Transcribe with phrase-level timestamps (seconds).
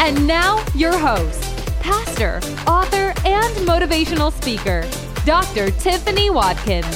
[0.00, 1.42] And now, your host,
[1.80, 2.36] pastor,
[2.68, 4.88] author, and motivational speaker,
[5.24, 5.72] Dr.
[5.72, 6.86] Tiffany Watkins.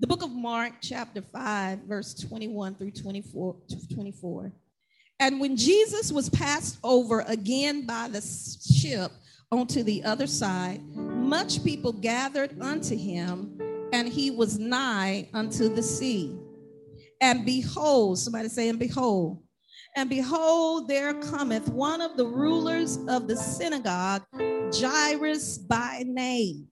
[0.00, 3.56] The book of Mark, chapter 5, verse 21 through 24.
[3.92, 4.52] 24.
[5.20, 9.12] And when Jesus was passed over again by the ship
[9.52, 10.80] onto the other side,
[11.28, 13.58] much people gathered unto him,
[13.92, 16.36] and he was nigh unto the sea.
[17.20, 19.42] And behold, somebody say, and behold,
[19.96, 24.22] and behold, there cometh one of the rulers of the synagogue,
[24.72, 26.68] Jairus by name.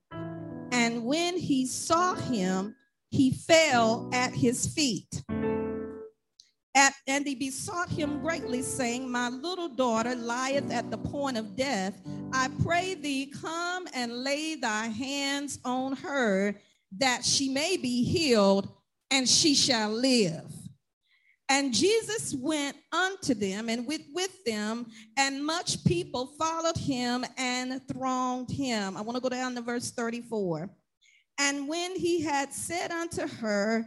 [0.71, 2.75] And when he saw him,
[3.09, 5.23] he fell at his feet.
[6.75, 11.55] At, and he besought him greatly, saying, My little daughter lieth at the point of
[11.55, 11.99] death.
[12.33, 16.55] I pray thee, come and lay thy hands on her,
[16.97, 18.69] that she may be healed,
[19.11, 20.51] and she shall live.
[21.49, 27.81] And Jesus went unto them and with, with them, and much people followed him and
[27.87, 28.97] thronged him.
[28.97, 30.69] I want to go down to verse 34.
[31.39, 33.85] And when he had said unto her,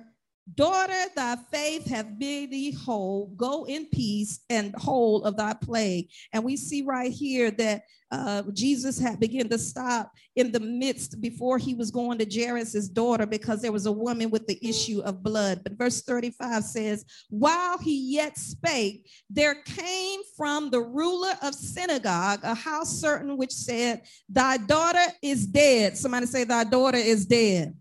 [0.55, 3.27] Daughter, thy faith hath made thee whole.
[3.37, 6.09] Go in peace and whole of thy plague.
[6.33, 11.21] And we see right here that uh, Jesus had begun to stop in the midst
[11.21, 15.01] before he was going to Jairus' daughter because there was a woman with the issue
[15.01, 15.61] of blood.
[15.63, 22.41] But verse 35 says, While he yet spake, there came from the ruler of synagogue
[22.43, 25.97] a house certain which said, Thy daughter is dead.
[25.97, 27.75] Somebody say, Thy daughter is dead.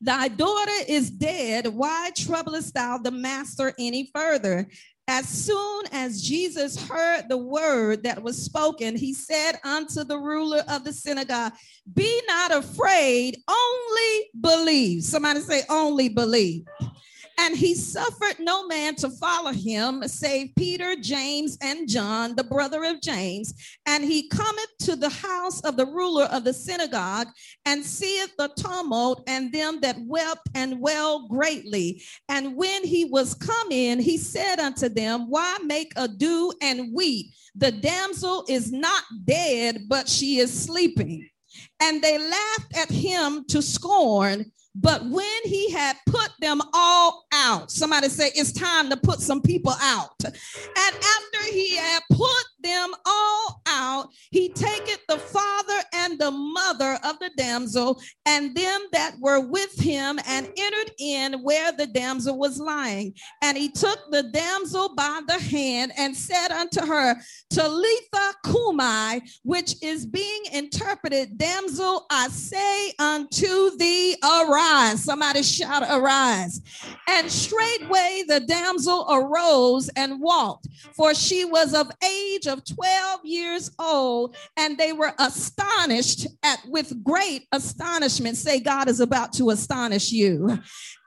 [0.00, 1.66] Thy daughter is dead.
[1.66, 4.68] Why troublest thou the master any further?
[5.08, 10.64] As soon as Jesus heard the word that was spoken, he said unto the ruler
[10.68, 11.52] of the synagogue,
[11.94, 15.04] Be not afraid, only believe.
[15.04, 16.64] Somebody say, Only believe.
[17.38, 22.84] And he suffered no man to follow him, save Peter, James, and John, the brother
[22.84, 23.52] of James.
[23.84, 27.28] And he cometh to the house of the ruler of the synagogue,
[27.66, 32.02] and seeth the tumult and them that wept and wailed greatly.
[32.28, 37.26] And when he was come in, he said unto them, Why make ado and weep?
[37.54, 41.28] The damsel is not dead, but she is sleeping.
[41.80, 44.52] And they laughed at him to scorn.
[44.78, 49.40] But when he had put them all out, somebody say, it's time to put some
[49.40, 50.22] people out.
[50.22, 50.34] And
[50.76, 55.55] after he had put them all out, he taketh the father
[56.18, 61.72] the mother of the damsel and them that were with him and entered in where
[61.72, 63.14] the damsel was lying.
[63.42, 67.16] And he took the damsel by the hand and said unto her,
[67.50, 75.04] Talitha cumi, which is being interpreted, damsel, I say unto thee, arise.
[75.04, 76.60] Somebody shout, arise.
[77.08, 83.70] And straightway the damsel arose and walked, for she was of age of 12 years
[83.78, 86.05] old, and they were astonished
[86.42, 88.36] at with great astonishment.
[88.36, 90.58] Say, God is about to astonish you.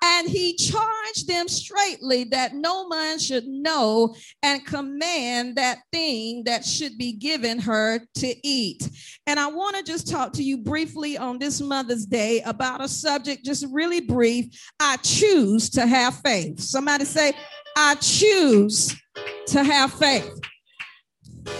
[0.03, 6.63] And he charged them straightly that no man should know and command that thing that
[6.63, 8.89] should be given her to eat.
[9.27, 12.87] And I want to just talk to you briefly on this Mother's Day about a
[12.87, 14.45] subject, just really brief.
[14.79, 16.59] I choose to have faith.
[16.59, 17.33] Somebody say,
[17.75, 18.95] I choose
[19.47, 20.39] to have faith.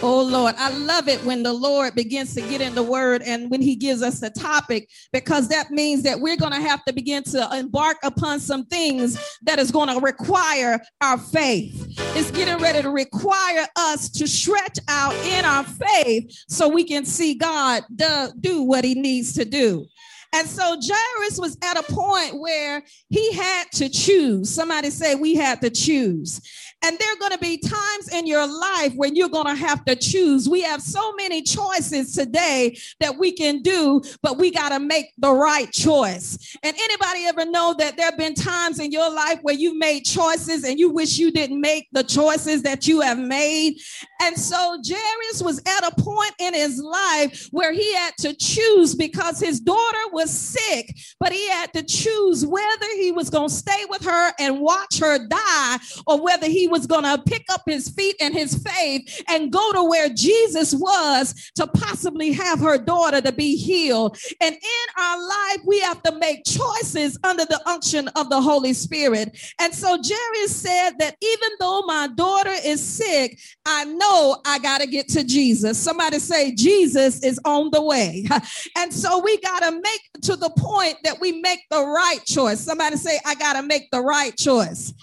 [0.02, 3.52] Oh Lord, I love it when the Lord begins to get in the word and
[3.52, 6.94] when he gives us a topic, because that means that we're going to have to
[6.94, 11.94] begin to embark upon some things that is going to require our faith.
[12.16, 17.04] It's getting ready to require us to stretch out in our faith so we can
[17.04, 19.86] see God do, what he needs to do.
[20.32, 24.50] And so Jairus was at a point where he had to choose.
[24.50, 26.40] Somebody say, We had to choose.
[26.82, 29.84] And there are going to be times in your life when you're going to have
[29.86, 30.48] to choose.
[30.48, 35.08] We have so many choices today that we can do, but we got to make
[35.18, 36.56] the right choice.
[36.64, 40.06] And anybody ever know that there have been times in your life where you made
[40.06, 43.76] choices and you wish you didn't make the choices that you have made?
[44.22, 48.96] And so Jairus was at a point in his life where he had to choose
[48.96, 53.54] because his daughter was sick, but he had to choose whether he was going to
[53.54, 55.78] stay with her and watch her die
[56.08, 59.74] or whether he was going to pick up his feet and his faith and go
[59.74, 64.18] to where Jesus was to possibly have her daughter to be healed.
[64.42, 68.74] And in our life, we have to make choices under the unction of the Holy
[68.74, 69.38] Spirit.
[69.60, 74.82] And so Jairus said that even though my daughter is sick, I know I got
[74.82, 75.78] to get to Jesus.
[75.78, 78.26] Somebody say, Jesus is on the way.
[78.78, 82.60] And so we got to make to the point that we make the right choice.
[82.60, 84.94] Somebody say, I got to make the right choice.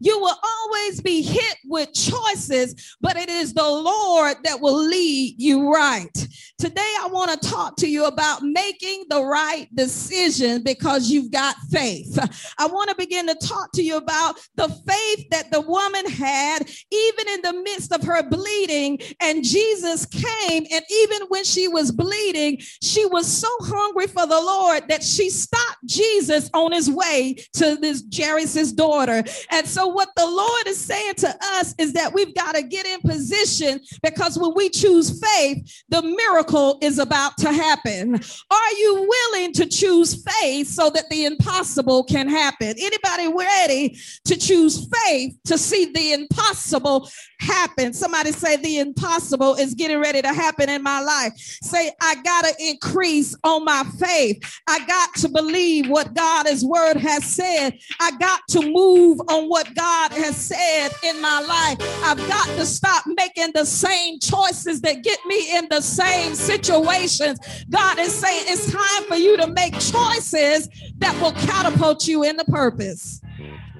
[0.00, 5.34] You will always be hit with choices, but it is the Lord that will lead
[5.38, 6.28] you right.
[6.58, 11.56] Today, I want to talk to you about making the right decision because you've got
[11.70, 12.18] faith.
[12.58, 16.60] I want to begin to talk to you about the faith that the woman had,
[16.90, 18.98] even in the midst of her bleeding.
[19.20, 24.40] And Jesus came, and even when she was bleeding, she was so hungry for the
[24.40, 29.22] Lord that she stopped Jesus on his way to this Jairus' daughter.
[29.50, 32.86] And so what the Lord is saying to us is that we've got to get
[32.86, 38.14] in position because when we choose faith, the miracle is about to happen.
[38.14, 42.74] Are you willing to choose faith so that the impossible can happen?
[42.78, 47.08] Anybody ready to choose faith to see the impossible
[47.40, 47.92] happen?
[47.92, 51.32] Somebody say the impossible is getting ready to happen in my life.
[51.36, 54.60] Say, I got to increase on my faith.
[54.66, 57.78] I got to believe what God, God's word has said.
[57.98, 61.76] I got to move on what God has said in my life.
[62.02, 67.38] I've got to stop making the same choices that get me in the same situations.
[67.68, 70.68] God is saying it's time for you to make choices
[70.98, 73.20] that will catapult you in the purpose.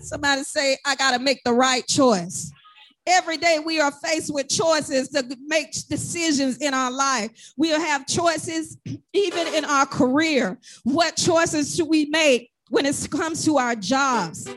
[0.01, 2.53] Somebody say, I got to make the right choice.
[3.09, 7.31] Every day we are faced with choices to make decisions in our life.
[7.57, 8.77] We'll have choices
[9.13, 10.59] even in our career.
[10.85, 14.49] What choices should we make when it comes to our jobs?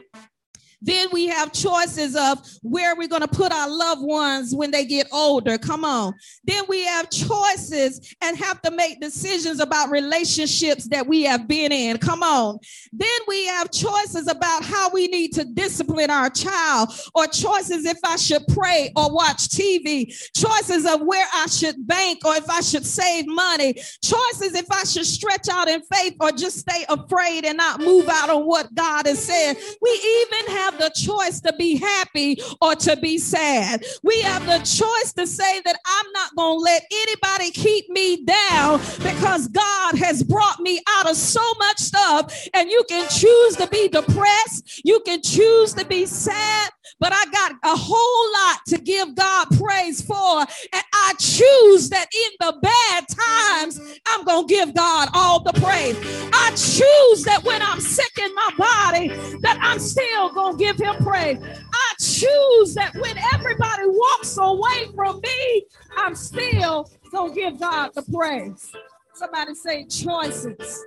[0.82, 4.86] Then we have choices of where we're going to put our loved ones when they
[4.86, 5.58] get older.
[5.58, 6.14] Come on.
[6.46, 11.72] Then we have choices and have to make decisions about relationships that we have been
[11.72, 11.98] in.
[11.98, 12.60] Come on.
[12.94, 17.98] Then we have choices about how we need to discipline our child, or choices if
[18.06, 22.62] I should pray or watch TV, choices of where I should bank or if I
[22.62, 27.46] should save money, choices if I should stretch out in faith or just stay afraid
[27.46, 29.58] and not move out on what God has said.
[29.82, 33.84] We even have have the choice to be happy or to be sad.
[34.04, 38.24] We have the choice to say that I'm not going to let anybody keep me
[38.24, 42.48] down because God has brought me out of so much stuff.
[42.54, 47.26] And you can choose to be depressed, you can choose to be sad, but I
[47.32, 50.40] got a whole lot to give God praise for.
[50.42, 55.54] And I choose that in the bad times, I'm going to give God all the
[55.54, 55.98] praise.
[56.34, 59.08] I choose that when I'm sick in my body,
[59.40, 61.40] that I'm still going to give him praise.
[61.42, 65.66] I choose that when everybody walks away from me,
[65.98, 68.72] I'm still going to give God the praise.
[69.14, 70.86] Somebody say choices.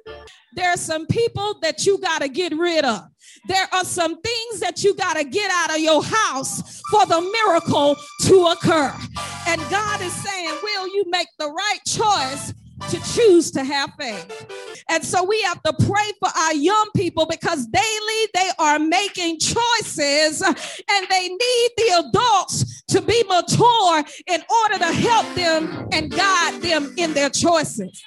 [0.54, 3.11] There are some people that you got to get rid of.
[3.46, 7.20] There are some things that you got to get out of your house for the
[7.20, 8.94] miracle to occur.
[9.48, 12.54] And God is saying, Will you make the right choice
[12.90, 14.84] to choose to have faith.
[14.88, 19.38] And so we have to pray for our young people because daily they are making
[19.38, 26.10] choices and they need the adults to be mature in order to help them and
[26.10, 28.02] guide them in their choices.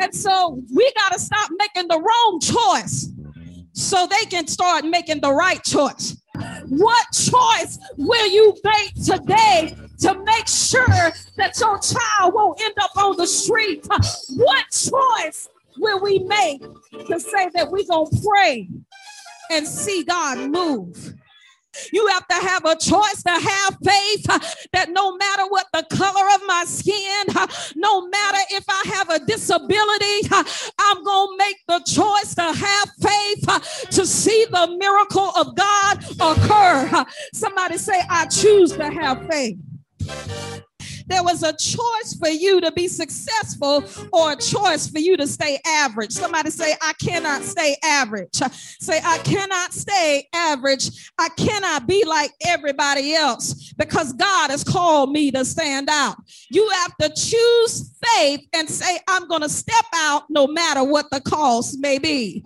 [0.00, 3.10] And so we got to stop making the wrong choice
[3.72, 6.16] so they can start making the right choice.
[6.68, 12.96] What choice will you make today to make sure that your child won't end up
[12.96, 13.86] on the street?
[14.30, 16.62] What choice will we make
[17.06, 18.68] to say that we're going to pray
[19.50, 21.14] and see God move?
[21.92, 24.24] You have to have a choice to have faith
[24.72, 27.23] that no matter what the color of my skin,
[27.84, 30.28] no matter if I have a disability,
[30.80, 36.02] I'm going to make the choice to have faith to see the miracle of God
[36.18, 37.04] occur.
[37.34, 39.58] Somebody say, I choose to have faith.
[41.06, 45.26] There was a choice for you to be successful or a choice for you to
[45.26, 46.12] stay average.
[46.12, 48.40] Somebody say, I cannot stay average.
[48.80, 51.10] Say, I cannot stay average.
[51.18, 56.16] I cannot be like everybody else because God has called me to stand out.
[56.50, 61.10] You have to choose faith and say, I'm going to step out no matter what
[61.10, 62.44] the cost may be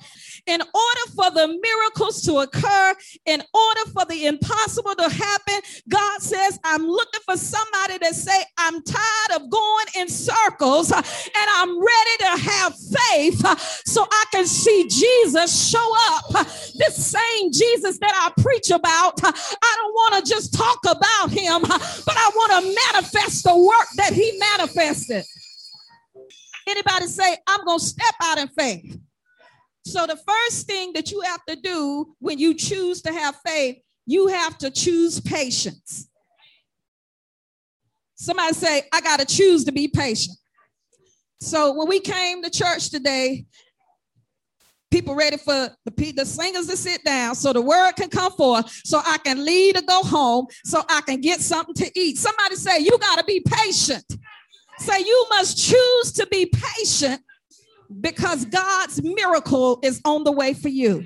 [0.48, 2.94] in order for the miracles to occur,
[3.26, 8.42] in order for the impossible to happen, God says, I'm looking for somebody to say,
[8.56, 11.04] I'm tired of going in circles and
[11.36, 13.46] I'm ready to have faith
[13.86, 16.46] so I can see Jesus show up.
[16.76, 21.60] This same Jesus that I preach about, I don't want to just talk about him,
[21.62, 25.24] but I want to manifest the work that he manifested.
[26.66, 28.98] Anybody say, I'm going to step out in faith.
[29.88, 33.78] So the first thing that you have to do when you choose to have faith,
[34.06, 36.08] you have to choose patience.
[38.14, 40.36] Somebody say, I got to choose to be patient.
[41.40, 43.46] So when we came to church today,
[44.90, 48.68] people ready for the, the singers to sit down so the word can come forth
[48.84, 52.18] so I can leave to go home so I can get something to eat.
[52.18, 54.04] Somebody say, You got to be patient.
[54.78, 57.22] Say, You must choose to be patient
[58.00, 61.04] because God's miracle is on the way for you.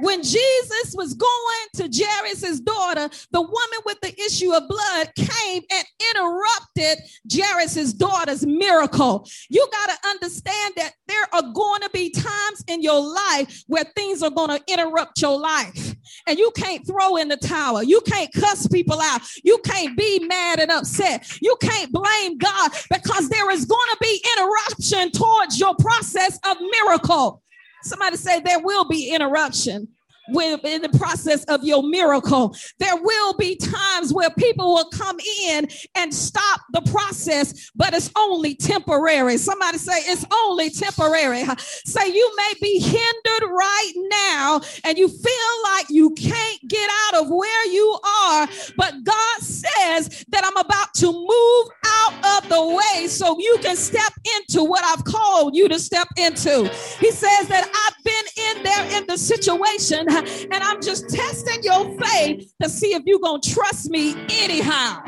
[0.00, 5.62] When Jesus was going to Jairus' daughter, the woman with the issue of blood came
[5.70, 6.98] and interrupted
[7.32, 9.28] Jairus' daughter's miracle.
[9.48, 13.84] You got to understand that there are going to be times in your life where
[13.96, 15.93] things are going to interrupt your life.
[16.26, 17.82] And you can't throw in the towel.
[17.82, 19.22] You can't cuss people out.
[19.42, 21.30] You can't be mad and upset.
[21.40, 26.56] You can't blame God because there is going to be interruption towards your process of
[26.60, 27.42] miracle.
[27.82, 29.88] Somebody say there will be interruption
[30.28, 32.54] in the process of your miracle.
[32.78, 38.10] There will be times where people will come in and stop the process, but it's
[38.16, 39.36] only temporary.
[39.36, 41.44] Somebody say it's only temporary.
[41.58, 47.22] Say you may be hindered right now and you feel like you can't get out
[47.22, 52.66] of where you are, but God says that I'm about to move out of the
[52.66, 56.70] way so you can step into what I've called you to step into.
[57.00, 61.98] He says that I've been in there in the situation and I'm just testing your
[61.98, 65.02] faith to see if you're going to trust me anyhow.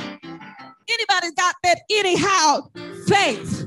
[0.89, 2.69] Anybody got that anyhow
[3.07, 3.67] faith?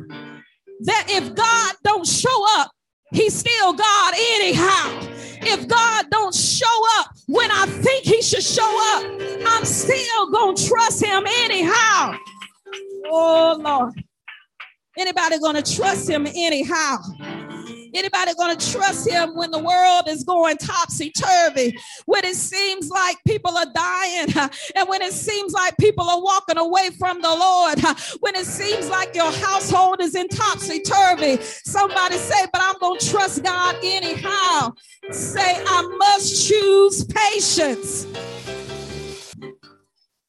[0.82, 2.72] That if God don't show up,
[3.12, 5.08] he's still God anyhow.
[5.42, 6.66] If God don't show
[7.00, 9.06] up when I think he should show up,
[9.46, 12.16] I'm still going to trust him anyhow.
[13.06, 13.94] Oh Lord.
[14.98, 16.98] Anybody going to trust him anyhow?
[17.94, 21.78] Anybody going to trust him when the world is going topsy turvy?
[22.06, 24.28] When it seems like people are dying,
[24.76, 27.80] and when it seems like people are walking away from the Lord,
[28.20, 33.00] when it seems like your household is in topsy turvy, somebody say, But I'm going
[33.00, 34.74] to trust God anyhow.
[35.12, 38.06] Say, I must choose patience.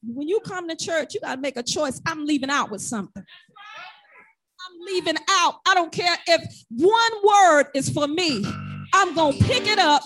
[0.02, 2.00] When you come to church, you got to make a choice.
[2.07, 3.25] I'm leaving out with something
[4.87, 5.56] leaving out.
[5.66, 8.44] I don't care if one word is for me.
[8.92, 10.02] I'm going to pick it up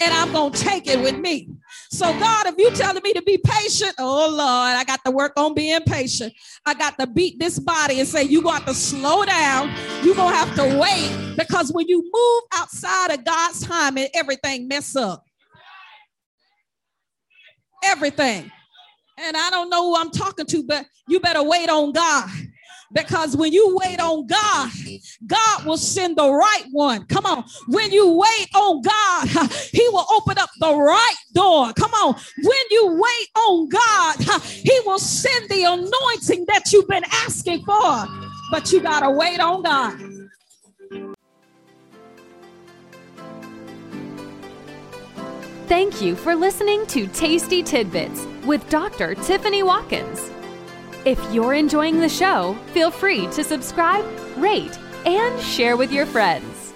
[0.00, 1.50] and I'm going to take it with me.
[1.90, 5.32] So, God, if you're telling me to be patient, oh Lord, I got to work
[5.36, 6.32] on being patient.
[6.66, 9.72] I got to beat this body and say, you got to slow down.
[10.02, 14.08] You're going to have to wait because when you move outside of God's time, and
[14.14, 15.24] everything mess up.
[17.84, 18.50] Everything.
[19.18, 22.28] And I don't know who I'm talking to, but you better wait on God.
[22.94, 24.70] Because when you wait on God,
[25.26, 27.04] God will send the right one.
[27.06, 27.44] Come on.
[27.68, 29.28] When you wait on God,
[29.72, 31.72] He will open up the right door.
[31.74, 32.14] Come on.
[32.42, 38.06] When you wait on God, He will send the anointing that you've been asking for.
[38.50, 39.98] But you got to wait on God.
[45.66, 49.14] Thank you for listening to Tasty Tidbits with Dr.
[49.14, 50.30] Tiffany Watkins.
[51.04, 54.06] If you're enjoying the show, feel free to subscribe,
[54.38, 56.72] rate, and share with your friends.